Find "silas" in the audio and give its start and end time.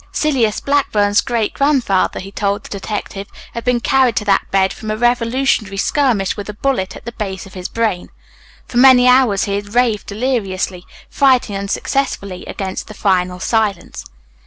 0.11-0.59